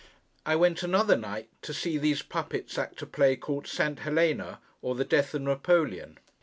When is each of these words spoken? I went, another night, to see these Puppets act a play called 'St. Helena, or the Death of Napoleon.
I 0.47 0.55
went, 0.55 0.81
another 0.81 1.15
night, 1.15 1.47
to 1.61 1.75
see 1.75 1.99
these 1.99 2.23
Puppets 2.23 2.75
act 2.79 3.03
a 3.03 3.05
play 3.05 3.35
called 3.35 3.67
'St. 3.67 3.99
Helena, 3.99 4.59
or 4.81 4.95
the 4.95 5.05
Death 5.05 5.35
of 5.35 5.43
Napoleon. 5.43 6.17